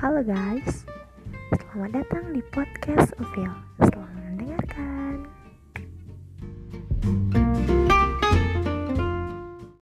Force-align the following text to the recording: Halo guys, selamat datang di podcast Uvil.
Halo 0.00 0.24
guys, 0.24 0.88
selamat 1.52 1.92
datang 1.92 2.32
di 2.32 2.40
podcast 2.56 3.12
Uvil. 3.20 3.52